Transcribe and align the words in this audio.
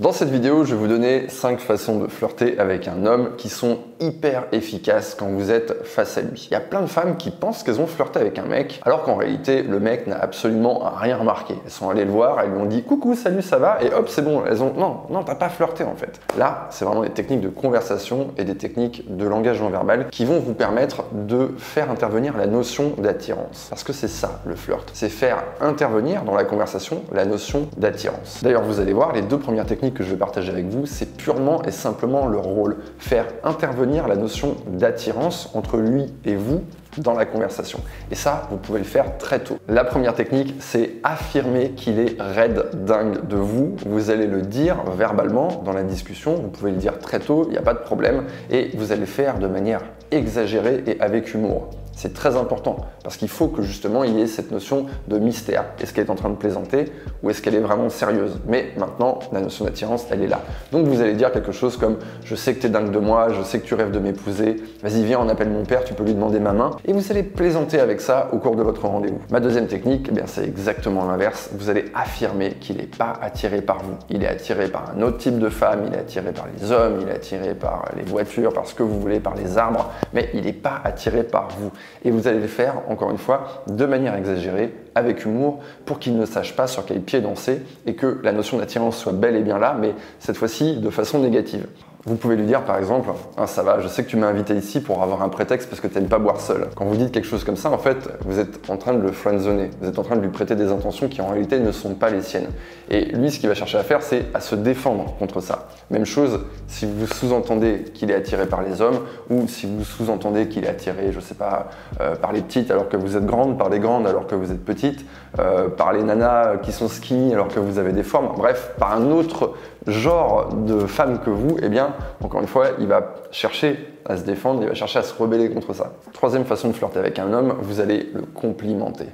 Dans 0.00 0.10
cette 0.10 0.30
vidéo, 0.30 0.64
je 0.64 0.74
vais 0.74 0.80
vous 0.80 0.88
donner 0.88 1.28
5 1.28 1.60
façons 1.60 1.98
de 1.98 2.06
flirter 2.06 2.58
avec 2.58 2.88
un 2.88 3.04
homme 3.04 3.36
qui 3.36 3.50
sont 3.50 3.78
hyper 4.00 4.46
efficaces 4.50 5.14
quand 5.14 5.26
vous 5.26 5.50
êtes 5.50 5.84
face 5.86 6.16
à 6.16 6.22
lui. 6.22 6.48
Il 6.50 6.54
y 6.54 6.56
a 6.56 6.60
plein 6.60 6.80
de 6.80 6.86
femmes 6.86 7.18
qui 7.18 7.30
pensent 7.30 7.62
qu'elles 7.62 7.78
ont 7.78 7.86
flirté 7.86 8.18
avec 8.18 8.38
un 8.38 8.46
mec, 8.46 8.80
alors 8.86 9.02
qu'en 9.02 9.16
réalité, 9.16 9.62
le 9.62 9.78
mec 9.80 10.06
n'a 10.06 10.18
absolument 10.18 10.90
rien 10.96 11.18
remarqué. 11.18 11.56
Elles 11.62 11.70
sont 11.70 11.90
allées 11.90 12.06
le 12.06 12.10
voir, 12.10 12.40
elles 12.40 12.50
lui 12.50 12.58
ont 12.58 12.64
dit 12.64 12.84
coucou, 12.84 13.14
salut, 13.14 13.42
ça 13.42 13.58
va, 13.58 13.82
et 13.82 13.92
hop, 13.92 14.08
c'est 14.08 14.22
bon. 14.22 14.42
Elles 14.44 14.62
ont 14.62 14.72
non, 14.72 15.02
non, 15.10 15.24
t'as 15.24 15.34
pas 15.34 15.50
flirté 15.50 15.84
en 15.84 15.94
fait. 15.94 16.20
Là, 16.38 16.68
c'est 16.70 16.86
vraiment 16.86 17.02
des 17.02 17.10
techniques 17.10 17.42
de 17.42 17.50
conversation 17.50 18.30
et 18.38 18.44
des 18.44 18.56
techniques 18.56 19.14
de 19.14 19.26
langage 19.26 19.60
non 19.60 19.68
verbal 19.68 20.08
qui 20.10 20.24
vont 20.24 20.40
vous 20.40 20.54
permettre 20.54 21.04
de 21.12 21.50
faire 21.58 21.90
intervenir 21.90 22.38
la 22.38 22.46
notion 22.46 22.94
d'attirance. 22.96 23.66
Parce 23.68 23.84
que 23.84 23.92
c'est 23.92 24.08
ça 24.08 24.40
le 24.46 24.56
flirt, 24.56 24.88
c'est 24.94 25.10
faire 25.10 25.44
intervenir 25.60 26.22
dans 26.24 26.34
la 26.34 26.44
conversation 26.44 27.02
la 27.12 27.26
notion 27.26 27.68
d'attirance. 27.76 28.40
D'ailleurs, 28.42 28.62
vous 28.62 28.80
allez 28.80 28.94
voir, 28.94 29.12
les 29.12 29.20
deux 29.20 29.38
premières 29.38 29.66
techniques 29.66 29.81
que 29.90 30.04
je 30.04 30.10
vais 30.10 30.16
partager 30.16 30.50
avec 30.50 30.66
vous, 30.66 30.86
c'est 30.86 31.16
purement 31.16 31.62
et 31.62 31.70
simplement 31.70 32.26
le 32.26 32.38
rôle. 32.38 32.76
Faire 32.98 33.26
intervenir 33.42 34.06
la 34.08 34.16
notion 34.16 34.56
d'attirance 34.68 35.50
entre 35.54 35.78
lui 35.78 36.12
et 36.24 36.36
vous 36.36 36.62
dans 36.98 37.14
la 37.14 37.24
conversation. 37.24 37.80
Et 38.10 38.14
ça, 38.14 38.46
vous 38.50 38.58
pouvez 38.58 38.78
le 38.78 38.84
faire 38.84 39.18
très 39.18 39.40
tôt. 39.40 39.58
La 39.68 39.84
première 39.84 40.14
technique, 40.14 40.54
c'est 40.60 40.92
affirmer 41.02 41.70
qu'il 41.70 41.98
est 41.98 42.20
raide 42.20 42.66
dingue 42.84 43.26
de 43.26 43.36
vous. 43.36 43.76
Vous 43.86 44.10
allez 44.10 44.26
le 44.26 44.42
dire 44.42 44.76
verbalement 44.96 45.62
dans 45.64 45.72
la 45.72 45.82
discussion. 45.82 46.34
Vous 46.34 46.48
pouvez 46.48 46.70
le 46.70 46.76
dire 46.76 46.98
très 46.98 47.18
tôt, 47.18 47.44
il 47.48 47.52
n'y 47.52 47.58
a 47.58 47.62
pas 47.62 47.74
de 47.74 47.80
problème. 47.80 48.24
Et 48.50 48.70
vous 48.76 48.92
allez 48.92 49.00
le 49.00 49.06
faire 49.06 49.38
de 49.38 49.46
manière 49.46 49.80
exagérée 50.10 50.84
et 50.86 51.00
avec 51.00 51.34
humour. 51.34 51.70
C'est 51.94 52.14
très 52.14 52.36
important 52.36 52.76
parce 53.02 53.16
qu'il 53.16 53.28
faut 53.28 53.48
que 53.48 53.62
justement 53.62 54.04
il 54.04 54.18
y 54.18 54.22
ait 54.22 54.26
cette 54.26 54.50
notion 54.50 54.86
de 55.08 55.18
mystère. 55.18 55.64
Est-ce 55.80 55.92
qu'elle 55.92 56.06
est 56.06 56.10
en 56.10 56.14
train 56.14 56.30
de 56.30 56.36
plaisanter 56.36 56.92
ou 57.22 57.30
est-ce 57.30 57.42
qu'elle 57.42 57.54
est 57.54 57.60
vraiment 57.60 57.88
sérieuse? 57.90 58.38
Mais 58.46 58.72
maintenant, 58.76 59.18
la 59.32 59.40
notion 59.40 59.64
d'attirance, 59.64 60.06
elle 60.10 60.22
est 60.22 60.28
là. 60.28 60.40
Donc 60.72 60.86
vous 60.86 61.00
allez 61.00 61.14
dire 61.14 61.32
quelque 61.32 61.52
chose 61.52 61.76
comme 61.76 61.98
Je 62.24 62.34
sais 62.34 62.54
que 62.54 62.60
tu 62.60 62.66
es 62.66 62.70
dingue 62.70 62.90
de 62.90 62.98
moi, 62.98 63.28
je 63.30 63.42
sais 63.42 63.60
que 63.60 63.66
tu 63.66 63.74
rêves 63.74 63.90
de 63.90 63.98
m'épouser, 63.98 64.56
vas-y, 64.82 65.04
viens, 65.04 65.20
on 65.20 65.28
appelle 65.28 65.50
mon 65.50 65.64
père, 65.64 65.84
tu 65.84 65.94
peux 65.94 66.04
lui 66.04 66.14
demander 66.14 66.40
ma 66.40 66.52
main. 66.52 66.70
Et 66.84 66.92
vous 66.92 67.10
allez 67.10 67.22
plaisanter 67.22 67.80
avec 67.80 68.00
ça 68.00 68.28
au 68.32 68.38
cours 68.38 68.56
de 68.56 68.62
votre 68.62 68.86
rendez-vous. 68.86 69.20
Ma 69.30 69.40
deuxième 69.40 69.66
technique, 69.66 70.10
eh 70.10 70.20
c'est 70.26 70.44
exactement 70.44 71.04
l'inverse. 71.04 71.50
Vous 71.52 71.70
allez 71.70 71.86
affirmer 71.94 72.52
qu'il 72.60 72.76
n'est 72.76 72.84
pas 72.84 73.14
attiré 73.20 73.62
par 73.62 73.78
vous. 73.82 73.94
Il 74.10 74.22
est 74.22 74.28
attiré 74.28 74.68
par 74.68 74.92
un 74.96 75.02
autre 75.02 75.18
type 75.18 75.38
de 75.38 75.48
femme, 75.48 75.84
il 75.86 75.94
est 75.94 75.98
attiré 76.00 76.32
par 76.32 76.46
les 76.56 76.72
hommes, 76.72 76.98
il 77.02 77.08
est 77.08 77.14
attiré 77.14 77.54
par 77.54 77.84
les 77.96 78.02
voitures, 78.02 78.52
par 78.52 78.66
ce 78.66 78.74
que 78.74 78.82
vous 78.82 79.00
voulez, 79.00 79.20
par 79.20 79.34
les 79.34 79.58
arbres, 79.58 79.90
mais 80.12 80.30
il 80.34 80.44
n'est 80.44 80.52
pas 80.52 80.80
attiré 80.84 81.22
par 81.22 81.48
vous. 81.58 81.70
Et 82.04 82.10
vous 82.10 82.26
allez 82.26 82.40
le 82.40 82.48
faire, 82.48 82.82
encore 82.88 83.10
une 83.10 83.18
fois, 83.18 83.64
de 83.68 83.86
manière 83.86 84.14
exagérée, 84.14 84.74
avec 84.94 85.24
humour, 85.24 85.60
pour 85.86 85.98
qu'il 85.98 86.16
ne 86.16 86.26
sache 86.26 86.56
pas 86.56 86.66
sur 86.66 86.84
quel 86.84 87.00
pied 87.00 87.20
danser 87.20 87.62
et 87.86 87.94
que 87.94 88.20
la 88.22 88.32
notion 88.32 88.58
d'attirance 88.58 88.98
soit 88.98 89.12
bel 89.12 89.36
et 89.36 89.42
bien 89.42 89.58
là, 89.58 89.76
mais 89.78 89.94
cette 90.18 90.36
fois-ci 90.36 90.76
de 90.76 90.90
façon 90.90 91.18
négative. 91.20 91.66
Vous 92.04 92.16
pouvez 92.16 92.34
lui 92.34 92.46
dire 92.46 92.62
par 92.64 92.78
exemple 92.78 93.10
ah, 93.36 93.46
ça 93.46 93.62
va, 93.62 93.78
je 93.78 93.86
sais 93.86 94.02
que 94.02 94.08
tu 94.08 94.16
m'as 94.16 94.26
invité 94.26 94.54
ici 94.54 94.80
pour 94.80 95.02
avoir 95.04 95.22
un 95.22 95.28
prétexte 95.28 95.68
parce 95.68 95.80
que 95.80 95.86
tu 95.86 95.94
n'aimes 95.94 96.08
pas 96.08 96.18
boire 96.18 96.40
seul. 96.40 96.66
Quand 96.74 96.84
vous 96.84 96.96
dites 96.96 97.12
quelque 97.12 97.28
chose 97.28 97.44
comme 97.44 97.56
ça, 97.56 97.70
en 97.70 97.78
fait, 97.78 98.08
vous 98.24 98.40
êtes 98.40 98.68
en 98.68 98.76
train 98.76 98.94
de 98.94 99.00
le 99.00 99.12
friendzoner. 99.12 99.70
Vous 99.80 99.88
êtes 99.88 99.98
en 100.00 100.02
train 100.02 100.16
de 100.16 100.20
lui 100.20 100.30
prêter 100.30 100.56
des 100.56 100.72
intentions 100.72 101.08
qui 101.08 101.20
en 101.20 101.28
réalité 101.28 101.60
ne 101.60 101.70
sont 101.70 101.94
pas 101.94 102.10
les 102.10 102.22
siennes. 102.22 102.48
Et 102.90 103.04
lui, 103.04 103.30
ce 103.30 103.38
qu'il 103.38 103.48
va 103.48 103.54
chercher 103.54 103.78
à 103.78 103.84
faire, 103.84 104.02
c'est 104.02 104.26
à 104.34 104.40
se 104.40 104.56
défendre 104.56 105.14
contre 105.18 105.40
ça. 105.40 105.68
Même 105.90 106.04
chose 106.04 106.40
si 106.66 106.86
vous 106.86 107.06
sous-entendez 107.06 107.84
qu'il 107.94 108.10
est 108.10 108.14
attiré 108.14 108.46
par 108.46 108.62
les 108.62 108.80
hommes 108.80 109.00
ou 109.30 109.46
si 109.46 109.66
vous 109.66 109.84
sous-entendez 109.84 110.48
qu'il 110.48 110.64
est 110.64 110.68
attiré, 110.68 111.12
je 111.12 111.20
sais 111.20 111.34
pas, 111.34 111.70
euh, 112.00 112.16
par 112.16 112.32
les 112.32 112.40
petites 112.40 112.72
alors 112.72 112.88
que 112.88 112.96
vous 112.96 113.16
êtes 113.16 113.26
grande, 113.26 113.58
par 113.58 113.68
les 113.68 113.78
grandes 113.78 114.08
alors 114.08 114.26
que 114.26 114.34
vous 114.34 114.50
êtes 114.50 114.64
petite, 114.64 115.06
euh, 115.38 115.68
par 115.68 115.92
les 115.92 116.02
nanas 116.02 116.56
qui 116.62 116.72
sont 116.72 116.88
skinny 116.88 117.32
alors 117.32 117.48
que 117.48 117.60
vous 117.60 117.78
avez 117.78 117.92
des 117.92 118.02
formes, 118.02 118.30
bref, 118.36 118.72
par 118.78 118.92
un 118.92 119.10
autre 119.10 119.54
genre 119.86 120.52
de 120.54 120.86
femme 120.86 121.20
que 121.24 121.30
vous, 121.30 121.56
eh 121.62 121.68
bien, 121.68 121.91
encore 122.22 122.40
une 122.40 122.46
fois, 122.46 122.68
il 122.78 122.86
va 122.86 123.14
chercher 123.30 123.88
à 124.04 124.16
se 124.16 124.24
défendre, 124.24 124.62
il 124.62 124.68
va 124.68 124.74
chercher 124.74 124.98
à 124.98 125.02
se 125.02 125.14
rebeller 125.14 125.50
contre 125.50 125.72
ça. 125.74 125.92
Troisième 126.12 126.44
façon 126.44 126.68
de 126.68 126.72
flirter 126.72 126.98
avec 126.98 127.18
un 127.18 127.32
homme, 127.32 127.56
vous 127.60 127.80
allez 127.80 128.10
le 128.14 128.22
complimenter. 128.22 129.06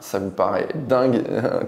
Ça 0.00 0.18
vous 0.18 0.30
paraît 0.30 0.68
dingue 0.86 1.22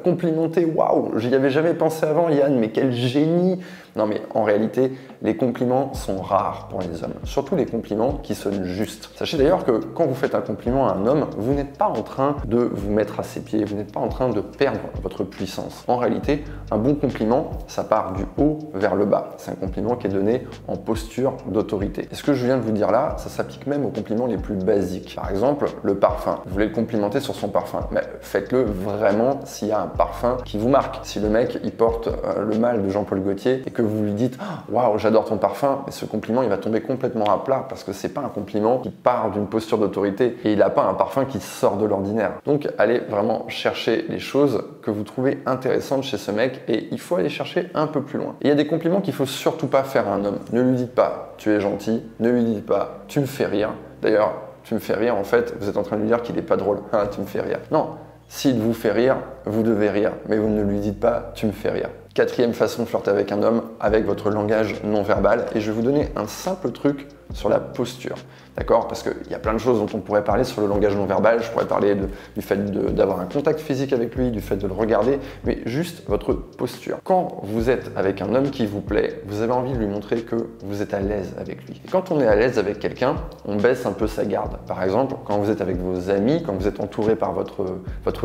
Complimenter, 0.05 0.65
waouh 0.65 1.19
J'y 1.19 1.35
avais 1.35 1.51
jamais 1.51 1.75
pensé 1.75 2.07
avant, 2.07 2.29
Yann, 2.29 2.57
mais 2.59 2.71
quel 2.71 2.93
génie 2.93 3.59
Non, 3.97 4.07
mais 4.07 4.23
en 4.35 4.45
réalité, 4.45 4.93
les 5.23 5.37
compliments 5.37 5.93
sont 5.95 6.21
rares 6.21 6.69
pour 6.69 6.81
les 6.81 7.03
hommes. 7.03 7.15
Surtout 7.25 7.57
les 7.57 7.67
compliments 7.67 8.13
qui 8.23 8.35
sonnent 8.35 8.65
justes. 8.65 9.11
Sachez 9.17 9.37
d'ailleurs 9.37 9.65
que 9.65 9.73
quand 9.95 10.07
vous 10.07 10.15
faites 10.15 10.35
un 10.35 10.41
compliment 10.41 10.89
à 10.89 10.93
un 10.93 11.07
homme, 11.07 11.27
vous 11.37 11.55
n'êtes 11.55 11.77
pas 11.77 11.89
en 11.89 12.03
train 12.03 12.37
de 12.47 12.59
vous 12.59 12.93
mettre 12.93 13.19
à 13.19 13.23
ses 13.23 13.41
pieds, 13.41 13.65
vous 13.65 13.75
n'êtes 13.75 13.93
pas 13.93 14.01
en 14.01 14.09
train 14.09 14.29
de 14.29 14.41
perdre 14.41 14.81
votre 15.03 15.25
puissance. 15.25 15.85
En 15.89 15.97
réalité, 15.97 16.45
un 16.71 16.79
bon 16.79 16.95
compliment, 16.95 17.51
ça 17.67 17.85
part 17.85 18.13
du 18.13 18.25
haut 18.39 18.59
vers 18.75 18.95
le 18.95 19.07
bas. 19.07 19.31
C'est 19.39 19.51
un 19.51 19.57
compliment 19.57 19.97
qui 19.97 20.07
est 20.07 20.11
donné 20.11 20.47
en 20.69 20.77
posture 20.77 21.39
d'autorité. 21.47 22.09
Et 22.11 22.15
ce 22.15 22.23
que 22.23 22.35
je 22.35 22.45
viens 22.45 22.57
de 22.57 22.63
vous 22.63 22.73
dire 22.73 22.91
là, 22.91 23.17
ça 23.19 23.29
s'applique 23.29 23.67
même 23.67 23.85
aux 23.85 23.91
compliments 23.91 24.27
les 24.27 24.39
plus 24.39 24.55
basiques. 24.55 25.17
Par 25.17 25.31
exemple, 25.31 25.67
le 25.83 25.97
parfum. 25.97 26.41
Vous 26.47 26.53
voulez 26.53 26.67
le 26.67 26.73
complimenter 26.73 27.21
sur 27.21 27.35
son 27.35 27.49
parfum 27.49 27.81
faites-le 28.21 28.63
vraiment 28.63 29.41
s'il 29.45 29.69
y 29.69 29.73
a 29.73 29.81
un 29.81 29.87
parfum 29.87 30.39
qui 30.45 30.59
vous 30.59 30.69
marque. 30.69 30.99
Si 31.03 31.21
le 31.21 31.29
mec 31.29 31.59
il 31.63 31.73
porte 31.73 32.09
euh, 32.09 32.45
le 32.45 32.59
mal 32.59 32.83
de 32.83 32.89
Jean-Paul 32.91 33.21
Gaultier 33.21 33.63
et 33.67 33.71
que 33.71 33.83
vous 33.83 34.03
lui 34.03 34.13
dites 34.13 34.39
waouh 34.71 34.99
j'adore 34.99 35.25
ton 35.25 35.39
parfum, 35.39 35.85
ce 35.89 36.05
compliment 36.05 36.43
il 36.43 36.49
va 36.49 36.59
tomber 36.59 36.81
complètement 36.81 37.27
à 37.27 37.43
plat 37.43 37.67
parce 37.69 37.85
que 37.85 37.93
c'est 37.93 38.09
pas 38.09 38.21
un 38.21 38.29
compliment 38.29 38.79
qui 38.79 38.91
part 38.91 39.31
d'une 39.31 39.47
posture 39.47 39.79
d'autorité 39.79 40.37
et 40.45 40.53
il 40.53 40.59
n'a 40.59 40.71
pas 40.71 40.85
un 40.85 40.95
parfum 40.95 41.25
qui 41.25 41.41
sort 41.41 41.77
de 41.77 41.87
l'ordinaire. 41.87 42.33
Donc 42.45 42.69
allez 42.79 42.99
vraiment 42.99 43.47
chercher 43.49 44.07
les 44.09 44.19
choses 44.19 44.63
que 44.83 44.91
vous 44.91 45.03
trouvez 45.03 45.43
intéressantes 45.47 46.05
chez 46.05 46.19
ce 46.19 46.31
mec 46.31 46.63
et 46.69 46.89
il 46.91 47.01
faut 47.01 47.17
aller 47.17 47.29
chercher 47.29 47.71
un 47.75 47.87
peu 47.87 48.03
plus 48.03 48.19
loin. 48.19 48.37
Il 48.43 48.49
y 48.49 48.51
a 48.51 48.55
des 48.55 48.67
compliments 48.67 49.01
qu'il 49.01 49.15
faut 49.15 49.27
surtout 49.27 49.67
pas 49.67 49.85
faire 49.85 50.09
à 50.09 50.13
un 50.13 50.25
homme. 50.25 50.39
Ne 50.53 50.63
lui 50.63 50.77
dites 50.77 50.95
pas 50.95 51.35
tu 51.39 51.51
es 51.51 51.61
gentil, 51.61 52.03
ne 52.21 52.31
lui 52.31 52.45
dites 52.45 52.67
pas 52.67 52.99
tu 53.09 53.21
me 53.21 53.27
fais 53.27 53.47
rire. 53.47 53.71
D'ailleurs, 54.03 54.46
tu 54.67 54.75
me 54.75 54.81
fais 54.81 54.95
rire, 54.95 55.17
en 55.17 55.23
fait, 55.23 55.55
vous 55.61 55.69
êtes 55.69 55.77
en 55.77 55.85
train 55.85 55.97
de 55.97 56.03
lui 56.03 56.09
dire 56.09 56.23
qu'il 56.23 56.35
n'est 56.35 56.43
pas 56.43 56.57
drôle. 56.57 56.81
Ah, 56.93 57.07
tu 57.07 57.21
me 57.21 57.27
fais 57.27 57.41
rire. 57.41 57.61
Non, 57.71 57.91
s'il 58.29 58.59
vous 58.59 58.75
fait 58.75 58.91
rire, 58.91 59.17
vous 59.45 59.63
devez 59.63 59.91
rire, 59.91 60.13
mais 60.29 60.39
vous 60.39 60.49
ne 60.49 60.63
lui 60.63 60.81
dites 60.81 60.99
pas 60.99 61.31
tu 61.37 61.47
me 61.47 61.53
fais 61.53 61.71
rire. 61.71 61.91
Quatrième 62.17 62.55
façon 62.55 62.85
de 62.85 62.89
flirter 62.89 63.11
avec 63.11 63.31
un 63.31 63.43
homme, 63.43 63.61
avec 63.79 64.07
votre 64.07 64.31
langage 64.31 64.83
non 64.83 65.03
verbal. 65.03 65.45
Et 65.55 65.61
je 65.61 65.67
vais 65.71 65.77
vous 65.77 65.83
donner 65.83 66.09
un 66.17 66.27
simple 66.27 66.71
truc 66.71 67.07
sur 67.35 67.51
la 67.51 67.61
posture. 67.61 68.17
D'accord? 68.57 68.89
Parce 68.89 69.03
qu'il 69.03 69.31
y 69.31 69.35
a 69.35 69.39
plein 69.39 69.53
de 69.53 69.59
choses 69.59 69.79
dont 69.79 69.99
on 69.99 70.01
pourrait 70.01 70.25
parler 70.25 70.45
sur 70.45 70.63
le 70.63 70.67
langage 70.67 70.97
non 70.97 71.05
verbal. 71.05 71.43
Je 71.43 71.51
pourrais 71.51 71.67
parler 71.67 71.95
du 72.35 72.41
fait 72.41 72.57
d'avoir 72.95 73.21
un 73.21 73.27
contact 73.27 73.61
physique 73.61 73.93
avec 73.93 74.15
lui, 74.17 74.31
du 74.31 74.41
fait 74.41 74.57
de 74.57 74.67
le 74.67 74.73
regarder, 74.73 75.19
mais 75.45 75.59
juste 75.67 76.05
votre 76.09 76.33
posture. 76.33 76.97
Quand 77.05 77.41
vous 77.43 77.69
êtes 77.69 77.91
avec 77.97 78.23
un 78.23 78.35
homme 78.35 78.51
qui 78.51 78.65
vous 78.65 78.81
plaît, 78.81 79.21
vous 79.27 79.43
avez 79.43 79.53
envie 79.53 79.75
de 79.75 79.79
lui 79.79 79.87
montrer 79.87 80.23
que 80.23 80.37
vous 80.65 80.81
êtes 80.81 80.95
à 80.95 81.01
l'aise 81.01 81.35
avec 81.39 81.67
lui. 81.67 81.83
Et 81.85 81.91
quand 81.91 82.11
on 82.11 82.21
est 82.21 82.27
à 82.27 82.35
l'aise 82.35 82.59
avec 82.59 82.79
quelqu'un, 82.79 83.17
on 83.45 83.57
baisse 83.57 83.85
un 83.85 83.93
peu 83.93 84.07
sa 84.07 84.25
garde. 84.25 84.57
Par 84.67 84.83
exemple, 84.83 85.17
quand 85.27 85.37
vous 85.37 85.51
êtes 85.51 85.61
avec 85.61 85.77
vos 85.77 86.09
amis, 86.09 86.43
quand 86.43 86.55
vous 86.55 86.67
êtes 86.67 86.81
entouré 86.81 87.15
par 87.15 87.35
votre, 87.35 87.67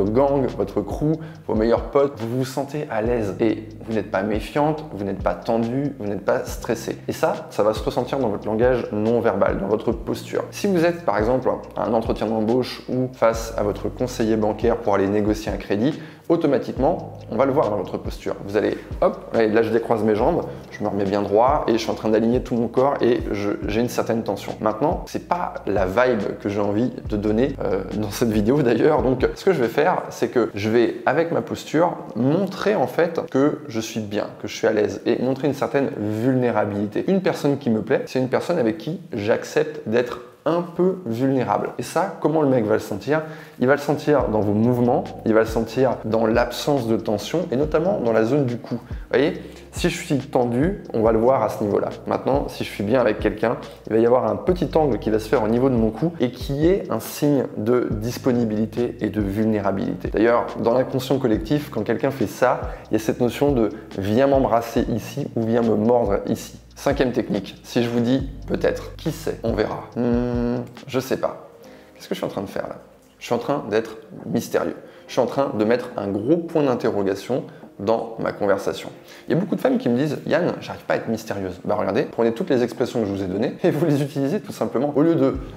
gang, 0.06 0.47
votre 0.58 0.79
crew, 0.79 1.18
vos 1.46 1.56
meilleurs 1.56 1.91
potes, 1.91 2.13
vous 2.18 2.38
vous 2.38 2.46
sentez 2.46 2.88
à 2.90 3.02
l'aise 3.02 3.35
vous 3.86 3.94
n'êtes 3.94 4.12
pas 4.12 4.24
méfiante, 4.24 4.86
vous 4.94 5.03
n'êtes 5.03 5.22
pas 5.22 5.34
tendu, 5.34 5.94
vous 6.00 6.08
n'êtes 6.08 6.25
pas 6.25 6.46
stressé. 6.46 6.97
Et 7.08 7.14
ça, 7.14 7.47
ça 7.50 7.64
va 7.64 7.74
se 7.74 7.84
ressentir 7.84 8.19
dans 8.19 8.30
votre 8.30 8.46
langage 8.46 8.88
non 8.92 9.19
verbal, 9.22 9.59
dans 9.59 9.68
votre 9.68 9.92
posture. 9.92 10.44
Si 10.52 10.68
vous 10.68 10.86
êtes 10.86 11.06
par 11.06 11.18
exemple 11.18 11.50
à 11.75 11.86
un 11.86 11.94
entretien 11.94 12.28
d'embauche 12.28 12.81
ou 12.90 13.09
face 13.14 13.53
à 13.58 13.64
votre 13.64 13.90
conseiller 13.90 14.36
bancaire 14.36 14.78
pour 14.78 14.96
aller 14.96 15.08
négocier 15.08 15.52
un 15.52 15.58
crédit, 15.58 16.00
automatiquement, 16.31 17.19
on 17.30 17.36
va 17.36 17.46
le 17.46 17.52
voir 17.52 17.69
dans 17.69 17.75
votre 17.75 17.97
posture. 17.97 18.36
Vous 18.46 18.56
allez, 18.56 18.78
hop, 19.02 19.36
là 19.36 19.62
je 19.62 19.69
décroise 19.69 20.02
mes 20.03 20.16
jambes, 20.16 20.44
je 20.72 20.81
me 20.81 20.88
remets 20.88 21.03
bien 21.03 21.22
droit 21.22 21.66
et 21.68 21.74
je 21.74 21.78
suis 21.78 21.92
en 21.92 21.94
train 21.94 22.08
d'aligner 22.08 22.42
tout 22.42 22.56
mon 22.56 22.69
corps 22.69 22.96
et 23.02 23.19
j'ai 23.68 23.81
une 23.81 23.90
certaine 23.90 24.24
tension. 24.24 24.56
Maintenant, 24.62 25.03
c'est 25.08 25.28
pas 25.28 25.56
la 25.68 25.86
vibe 25.86 26.40
que 26.41 26.47
j'ai 26.47 26.62
envie 26.62 26.91
de 27.09 27.18
donner 27.18 27.56
euh, 27.64 27.84
dans 27.96 28.12
cette 28.12 28.31
vidéo 28.31 28.62
d'ailleurs. 28.62 29.03
Donc, 29.03 29.28
ce 29.36 29.44
que 29.44 29.52
je 29.52 29.62
vais 29.62 29.68
faire, 29.68 30.03
c'est 30.09 30.30
que 30.30 30.50
je 30.56 30.70
vais, 30.70 30.96
avec 31.06 31.31
ma 31.31 31.41
posture, 31.41 31.97
montrer 32.16 32.75
en 32.75 32.88
fait 32.88 33.20
que 33.30 33.59
je 33.68 33.81
suis 33.81 34.00
bien, 34.00 34.28
que 34.41 34.47
je 34.47 34.56
suis 34.56 34.68
à 34.68 34.72
l'aise 34.72 35.02
et 35.06 35.22
montrer 35.22 35.47
une 35.47 35.53
certaine 35.53 35.90
vulnérabilité. 35.97 37.03
Une 37.09 37.22
personne 37.22 37.58
qui 37.58 37.70
me 37.70 37.82
plaît, 37.82 38.03
c'est 38.05 38.20
une 38.20 38.29
personne 38.29 38.58
avec 38.58 38.78
qui 38.78 39.02
j'accepte 39.11 39.82
d'être 39.88 40.22
un 40.46 40.61
peu 40.61 40.97
vulnérable. 41.05 41.70
Et 41.78 41.84
ça, 41.84 42.17
comment 42.20 42.41
le 42.41 42.49
mec 42.49 42.66
va 42.66 42.73
le 42.73 42.79
sentir? 42.79 43.22
Il 43.59 43.67
va 43.67 43.76
le 43.76 43.82
sentir 43.82 44.29
dans 44.29 44.40
vos 44.40 44.53
mouvements, 44.53 45.03
il 45.26 45.34
va 45.34 45.41
le 45.41 45.46
sentir 45.46 45.97
dans 46.05 46.26
l'absence 46.26 46.88
de 46.88 46.97
tension 46.97 47.47
et 47.52 47.55
notamment 47.55 47.99
dans 47.99 48.14
la 48.14 48.23
zone 48.23 48.46
du 48.46 48.58
cou. 48.58 48.76
Vous 48.76 48.97
voyez 49.11 49.41
si 49.73 49.90
je 49.90 49.96
suis 49.96 50.17
tendu, 50.17 50.84
on 50.93 51.02
va 51.02 51.14
le 51.14 51.20
voir 51.20 51.43
à 51.43 51.49
ce 51.49 51.64
niveau-là. 51.64 51.90
Maintenant, 52.05 52.49
si 52.49 52.66
je 52.66 52.70
suis 52.70 52.84
bien 52.84 52.99
avec 52.99 53.20
quelqu'un, 53.20 53.58
il 53.88 53.93
va 53.93 53.99
y 53.99 54.05
avoir 54.05 54.29
un 54.29 54.35
petit 54.35 54.70
angle 54.76 54.99
qui 54.99 55.09
va 55.09 55.17
se 55.17 55.29
faire 55.29 55.43
au 55.43 55.47
niveau 55.47 55.70
de 55.70 55.76
mon 55.76 55.91
cou 55.91 56.11
et 56.20 56.32
qui 56.32 56.67
est 56.67 56.91
un 56.91 56.99
signe 56.99 57.46
de 57.58 57.88
disponibilité 57.90 58.97
et 58.99 59.09
de 59.09 59.22
vulnérabilité. 59.22 60.09
D'ailleurs, 60.09 60.47
dans 60.61 60.73
l'inconscient 60.73 61.17
collectif, 61.20 61.70
quand 61.70 61.84
quelqu'un 61.84 62.11
fait 62.11 62.28
ça, 62.28 62.61
il 62.90 62.93
y 62.93 62.96
a 62.97 62.99
cette 62.99 63.22
notion 63.22 63.53
de 63.53 63.70
viens 63.97 64.28
m'embrasser 64.28 64.82
ici 64.93 65.28
ou 65.35 65.43
viens 65.43 65.61
me 65.61 65.76
mordre 65.76 66.20
ici. 66.28 66.60
Cinquième 66.81 67.11
technique, 67.11 67.61
si 67.61 67.83
je 67.83 67.89
vous 67.89 67.99
dis 67.99 68.28
peut-être, 68.47 68.95
qui 68.95 69.11
sait, 69.11 69.39
on 69.43 69.53
verra. 69.53 69.83
Hmm, 69.95 70.63
je 70.87 70.99
sais 70.99 71.17
pas. 71.17 71.47
Qu'est-ce 71.93 72.09
que 72.09 72.16
je 72.16 72.19
suis 72.19 72.25
en 72.25 72.29
train 72.29 72.41
de 72.41 72.49
faire 72.49 72.67
là? 72.67 72.78
Je 73.19 73.25
suis 73.25 73.35
en 73.35 73.37
train 73.37 73.63
d'être 73.69 73.97
mystérieux. 74.25 74.75
Je 75.05 75.11
suis 75.11 75.22
en 75.22 75.28
train 75.28 75.51
de 75.55 75.63
mettre 75.63 75.91
un 75.95 76.07
gros 76.07 76.37
point 76.37 76.63
d'interrogation 76.63 77.43
dans 77.78 78.16
ma 78.17 78.31
conversation. 78.31 78.89
Il 79.28 79.35
y 79.35 79.37
a 79.37 79.39
beaucoup 79.39 79.55
de 79.55 79.61
femmes 79.61 79.78
qui 79.78 79.89
me 79.89 79.95
disent 79.95 80.17
Yann, 80.25 80.55
j'arrive 80.59 80.81
pas 80.85 80.95
à 80.95 80.97
être 80.97 81.07
mystérieuse. 81.07 81.61
Bah 81.66 81.75
regardez, 81.78 82.01
prenez 82.01 82.33
toutes 82.33 82.49
les 82.49 82.63
expressions 82.63 83.01
que 83.01 83.05
je 83.05 83.11
vous 83.11 83.22
ai 83.22 83.28
données 83.28 83.57
et 83.63 83.69
vous 83.69 83.85
les 83.85 84.01
utilisez 84.01 84.39
tout 84.39 84.51
simplement. 84.51 84.91
Au 84.95 85.03
lieu 85.03 85.13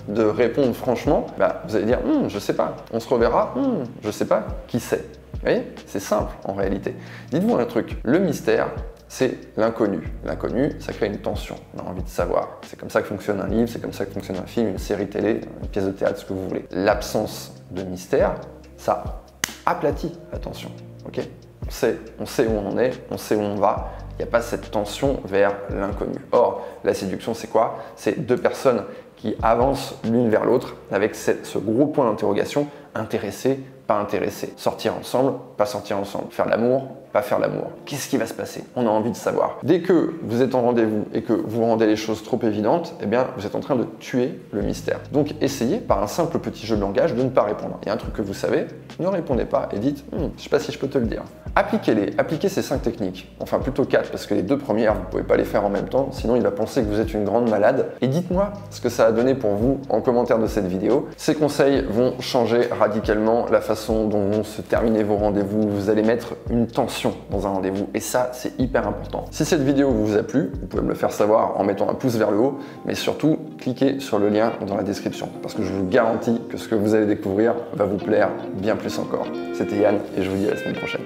de, 0.09 0.23
répondre 0.25 0.75
franchement, 0.75 1.25
bah, 1.39 1.63
vous 1.67 1.75
allez 1.75 1.87
dire 1.87 2.01
hm, 2.05 2.29
je 2.29 2.39
sais 2.39 2.55
pas, 2.55 2.77
on 2.93 3.01
se 3.01 3.09
reverra, 3.09 3.55
hm, 3.57 3.85
je 4.03 4.11
sais 4.11 4.27
pas, 4.27 4.47
qui 4.69 4.79
sait? 4.79 5.07
Vous 5.33 5.41
voyez? 5.41 5.63
C'est 5.87 6.01
simple 6.01 6.35
en 6.45 6.53
réalité. 6.53 6.95
Dites-vous 7.31 7.57
un 7.57 7.65
truc, 7.65 7.97
le 8.03 8.19
mystère, 8.19 8.69
c'est 9.09 9.57
l'inconnu. 9.57 10.13
L'inconnu, 10.25 10.73
ça 10.81 10.93
crée 10.93 11.07
une 11.07 11.19
tension. 11.19 11.57
On 11.77 11.81
a 11.81 11.91
envie 11.91 12.03
de 12.03 12.09
savoir. 12.09 12.59
C'est 12.67 12.79
comme 12.79 12.91
ça 12.91 13.03
que 13.03 13.07
fonctionne 13.07 13.41
un 13.41 13.47
livre, 13.47 13.69
c'est 13.69 13.81
comme 13.81 13.93
ça 13.93 14.07
que 14.07 14.13
fonctionne 14.13 14.39
un 14.39 14.47
film, 14.47 14.69
une 14.69 14.79
série 14.79 15.09
télé, 15.09 15.41
une 15.63 15.69
pièce 15.69 15.85
de 15.85 15.93
théâtre, 15.93 16.19
ce 16.19 16.25
que 16.25 16.33
vous 16.33 16.49
voulez. 16.49 16.67
L'absence 16.71 17.55
de 17.71 17.83
mystère, 17.83 18.35
ça 18.77 19.23
aplatit 19.67 20.13
attention. 20.33 20.71
Ok? 21.07 21.21
On 21.67 21.71
sait, 21.71 21.99
on 22.19 22.27
sait 22.27 22.47
où 22.47 22.53
on 22.53 22.69
en 22.69 22.79
est, 22.79 22.93
on 23.11 23.17
sait 23.17 23.37
où 23.37 23.41
on 23.41 23.57
va. 23.57 23.93
Il 24.13 24.17
n'y 24.19 24.29
a 24.29 24.31
pas 24.31 24.43
cette 24.43 24.71
tension 24.71 25.21
vers 25.25 25.55
l'inconnu. 25.71 26.19
Or, 26.31 26.65
la 26.85 26.95
séduction, 26.95 27.35
c'est 27.35 27.49
quoi? 27.49 27.79
C'est 27.97 28.27
deux 28.27 28.37
personnes 28.37 28.85
qui 29.17 29.35
avancent 29.43 29.97
l'une 30.05 30.29
vers 30.29 30.45
l'autre 30.45 30.77
avec 30.93 31.15
ce 31.15 31.59
gros 31.59 31.87
point 31.87 32.05
d'interrogation 32.09 32.69
intéressé, 32.95 33.61
pas 33.87 33.99
intéressé. 33.99 34.53
Sortir 34.57 34.95
ensemble, 34.99 35.35
pas 35.57 35.67
sortir 35.67 35.99
ensemble. 35.99 36.27
Faire 36.31 36.47
l'amour, 36.47 36.89
pas 37.13 37.23
faire 37.23 37.39
l'amour. 37.39 37.71
Qu'est-ce 37.85 38.09
qui 38.09 38.17
va 38.17 38.27
se 38.27 38.35
passer? 38.35 38.65
On 38.77 38.87
a 38.87 38.91
envie 38.91 39.11
de 39.11 39.17
savoir. 39.17 39.59
Dès 39.63 39.81
que 39.81 40.15
vous 40.23 40.43
êtes 40.43 40.55
en 40.55 40.63
rendez-vous 40.63 41.07
et 41.13 41.23
que 41.23 41.33
vous 41.33 41.63
rendez 41.63 41.87
les 41.87 41.97
choses 41.97 42.23
trop 42.23 42.41
évidentes, 42.43 42.95
eh 43.01 43.07
bien, 43.07 43.29
vous 43.37 43.47
êtes 43.47 43.55
en 43.55 43.61
train 43.61 43.77
de 43.77 43.85
tuer 44.01 44.41
le 44.53 44.63
mystère. 44.63 45.01
Donc, 45.13 45.35
essayez 45.41 45.79
par 45.79 46.03
un 46.03 46.07
simple 46.07 46.39
petit 46.39 46.67
jeu 46.67 46.77
de 46.77 46.81
langage 46.81 47.15
de 47.15 47.23
ne 47.23 47.29
pas 47.29 47.43
répondre. 47.43 47.79
Il 47.83 47.87
y 47.87 47.91
a 47.91 47.95
un 47.95 47.99
truc 47.99 48.15
que 48.15 48.23
vous 48.23 48.35
savez, 48.35 48.67
ne 48.99 49.07
répondez 49.07 49.45
pas 49.45 49.69
et 49.73 49.79
dites, 49.79 50.05
hm, 50.13 50.31
je 50.37 50.43
sais 50.43 50.51
pas 50.51 50.61
si 50.61 50.73
je 50.73 50.79
peux 50.79 50.89
te 50.89 50.99
le 50.99 51.07
dire. 51.07 51.23
Appliquez-les, 51.57 52.15
appliquez 52.19 52.49
ces 52.49 52.63
cinq 52.63 52.83
techniques. 52.83 53.33
Enfin, 53.39 53.61
plutôt 53.61 53.85
quatre, 53.85 54.11
parce 54.11 54.27
que 54.27 54.35
les 54.35 54.43
deux 54.43 54.59
premières, 54.59 54.95
vous 54.95 55.05
pouvez 55.11 55.23
pas 55.23 55.37
les 55.37 55.45
faire 55.45 55.65
en 55.65 55.71
même 55.71 55.89
temps, 55.89 56.09
sinon 56.11 56.35
il 56.35 56.43
va 56.43 56.51
penser 56.51 56.83
que 56.83 56.89
vous 56.89 56.99
êtes 56.99 57.15
une 57.15 57.25
grande 57.25 57.49
malade. 57.49 57.91
Et 58.01 58.09
dites-moi 58.09 58.53
ce 58.71 58.81
que 58.81 58.89
ça 58.89 59.07
a 59.07 59.13
donné 59.13 59.35
pour 59.35 59.53
vous 59.53 59.81
en 59.89 60.01
commentaire 60.01 60.39
de 60.41 60.49
cette 60.49 60.67
vidéo. 60.67 61.09
Ces 61.17 61.35
conseils 61.35 61.85
vont 61.89 62.15
changer 62.21 62.63
radicalement 62.77 63.47
la 63.51 63.61
façon 63.61 64.07
dont 64.09 64.25
vont 64.25 64.45
se 64.45 64.63
terminer 64.63 65.03
vos 65.03 65.17
rendez-vous. 65.17 65.69
Vous 65.69 65.91
allez 65.91 66.03
mettre 66.03 66.35
une 66.51 66.67
tension 66.67 67.15
dans 67.31 67.47
un 67.47 67.51
rendez-vous. 67.51 67.89
Et 67.95 68.01
ça, 68.01 68.31
c'est 68.33 68.59
hyper 68.59 68.89
important. 68.89 69.27
Si 69.31 69.45
cette 69.45 69.63
vidéo 69.63 69.91
vous 69.91 70.17
a 70.17 70.23
plu, 70.23 70.51
vous 70.61 70.67
pouvez 70.67 70.83
me 70.83 70.89
le 70.89 70.95
faire 70.95 71.13
savoir 71.13 71.61
en 71.61 71.65
mettant 71.65 71.89
un 71.89 71.95
pouce 71.95 72.17
vers 72.17 72.31
le 72.31 72.39
haut, 72.39 72.59
mais 72.85 72.95
surtout, 72.95 73.39
cliquez 73.59 74.01
sur 74.01 74.19
le 74.19 74.29
lien 74.29 74.53
dans 74.67 74.77
la 74.77 74.83
description. 74.83 75.29
Parce 75.43 75.55
que 75.55 75.63
je 75.63 75.73
vous 75.73 75.87
garantis 75.87 76.41
que 76.49 76.57
ce 76.57 76.69
que 76.69 76.75
vous 76.75 76.95
allez 76.95 77.07
découvrir 77.07 77.55
va 77.75 77.85
vous 77.85 77.99
plaire 77.99 78.31
bien 78.55 78.77
plus 78.77 78.99
encore. 78.99 79.27
C'était 79.55 79.77
Yann 79.77 79.99
et 80.17 80.23
je 80.23 80.31
vous 80.31 80.37
dis 80.37 80.47
à 80.49 80.51
la 80.51 80.57
semaine 80.57 80.77
prochaine. 80.77 81.03